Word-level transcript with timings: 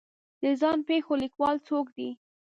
د 0.41 0.43
ځان 0.59 0.79
پېښو 0.89 1.13
لیکوال 1.23 1.55
څوک 1.67 1.87
دی 1.97 2.09